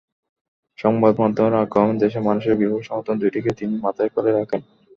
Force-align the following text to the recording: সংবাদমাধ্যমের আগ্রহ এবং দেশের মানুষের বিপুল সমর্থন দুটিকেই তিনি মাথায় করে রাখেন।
সংবাদমাধ্যমের 0.77 1.55
আগ্রহ 1.55 1.83
এবং 1.83 1.95
দেশের 1.97 2.23
মানুষের 2.23 2.57
বিপুল 2.57 2.81
সমর্থন 2.81 3.15
দুটিকেই 3.19 3.57
তিনি 3.59 3.73
মাথায় 3.85 4.11
করে 4.15 4.29
রাখেন। 4.31 4.61